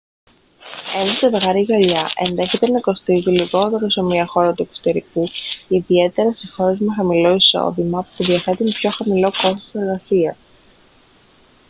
[0.95, 5.27] ένα ζευγάρι γυαλιά ενδέχεται να κοστίζει λιγότερο σε μια χώρα του εξωτερικού
[5.67, 10.37] ιδιαίτερα σε χώρες με χαμηλό εισόδημα που διαθέτουν πιο χαμηλό κόστος εργασίας